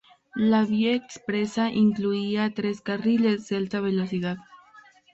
[0.33, 4.37] La vía expresa incluía tres carriles de alta velocidad.